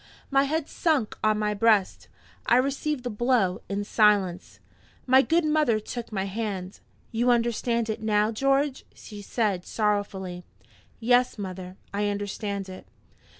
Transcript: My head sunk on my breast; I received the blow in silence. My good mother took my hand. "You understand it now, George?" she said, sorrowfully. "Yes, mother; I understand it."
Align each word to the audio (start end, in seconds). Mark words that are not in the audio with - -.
My 0.31 0.45
head 0.45 0.67
sunk 0.67 1.15
on 1.23 1.37
my 1.37 1.53
breast; 1.53 2.07
I 2.47 2.57
received 2.57 3.03
the 3.03 3.11
blow 3.11 3.61
in 3.69 3.83
silence. 3.83 4.59
My 5.05 5.21
good 5.21 5.45
mother 5.45 5.79
took 5.79 6.11
my 6.11 6.23
hand. 6.23 6.79
"You 7.11 7.29
understand 7.29 7.87
it 7.87 8.01
now, 8.01 8.31
George?" 8.31 8.83
she 8.95 9.21
said, 9.21 9.63
sorrowfully. 9.63 10.43
"Yes, 10.99 11.37
mother; 11.37 11.77
I 11.93 12.07
understand 12.07 12.67
it." 12.67 12.87